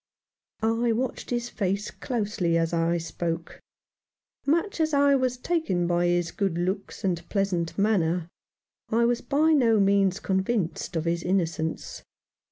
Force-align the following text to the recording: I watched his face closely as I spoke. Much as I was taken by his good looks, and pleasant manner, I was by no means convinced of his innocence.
I 0.63 0.93
watched 0.93 1.29
his 1.29 1.47
face 1.49 1.91
closely 1.91 2.57
as 2.57 2.73
I 2.73 2.97
spoke. 2.97 3.59
Much 4.47 4.79
as 4.79 4.95
I 4.95 5.13
was 5.13 5.37
taken 5.37 5.85
by 5.85 6.07
his 6.07 6.31
good 6.31 6.57
looks, 6.57 7.03
and 7.03 7.23
pleasant 7.29 7.77
manner, 7.77 8.27
I 8.89 9.05
was 9.05 9.21
by 9.21 9.51
no 9.53 9.79
means 9.79 10.19
convinced 10.19 10.95
of 10.95 11.05
his 11.05 11.21
innocence. 11.21 12.01